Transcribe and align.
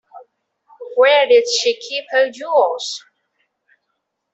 Where 0.95 1.27
did 1.27 1.43
she 1.47 1.79
keep 1.79 2.05
her 2.09 2.31
jewels! 2.31 3.03